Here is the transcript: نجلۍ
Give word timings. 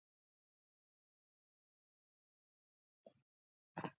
نجلۍ 3.77 3.89